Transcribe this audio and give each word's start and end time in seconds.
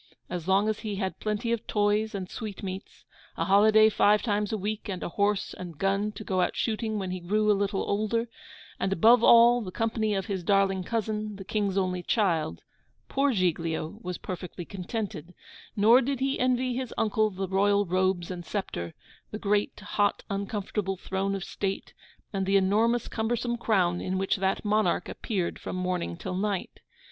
As 0.31 0.47
long 0.47 0.67
as 0.67 0.79
he 0.79 0.95
had 0.95 1.19
plenty 1.19 1.51
of 1.51 1.67
toys 1.67 2.15
and 2.15 2.27
sweetmeats, 2.27 3.05
a 3.37 3.45
holiday 3.45 3.87
five 3.87 4.23
times 4.23 4.51
a 4.51 4.57
week 4.57 4.89
and 4.89 5.03
a 5.03 5.09
horse 5.09 5.53
and 5.53 5.77
gun 5.77 6.11
to 6.13 6.23
go 6.23 6.41
out 6.41 6.55
shooting 6.55 6.97
when 6.97 7.11
he 7.11 7.19
grew 7.19 7.51
a 7.51 7.53
little 7.53 7.83
older, 7.83 8.27
and, 8.79 8.91
above 8.91 9.23
all, 9.23 9.61
the 9.61 9.69
company 9.69 10.15
of 10.15 10.25
his 10.25 10.43
darling 10.43 10.83
cousin, 10.83 11.35
the 11.35 11.43
King's 11.43 11.77
only 11.77 12.01
child, 12.01 12.63
poor 13.09 13.31
Giglio 13.31 13.99
was 14.01 14.17
perfectly 14.17 14.65
contented; 14.65 15.35
nor 15.75 16.01
did 16.01 16.19
he 16.19 16.39
envy 16.39 16.73
his 16.75 16.91
uncle 16.97 17.29
the 17.29 17.47
royal 17.47 17.85
robes 17.85 18.31
and 18.31 18.43
sceptre, 18.43 18.95
the 19.29 19.37
great 19.37 19.79
hot 19.81 20.23
uncomfortable 20.31 20.97
throne 20.97 21.35
of 21.35 21.43
state, 21.43 21.93
and 22.33 22.47
the 22.47 22.57
enormous 22.57 23.07
cumbersome 23.07 23.55
crown 23.55 24.01
in 24.01 24.17
which 24.17 24.37
that 24.37 24.65
monarch 24.65 25.07
appeared 25.07 25.59
from 25.59 25.75
morning 25.75 26.17
till 26.17 26.35
night. 26.35 26.79